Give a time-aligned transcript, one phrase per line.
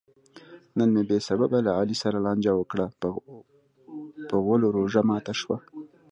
[0.77, 2.85] نن مې بې سببه له علي سره لانجه وکړه؛
[4.29, 5.57] په غولو روژه ماته شوه.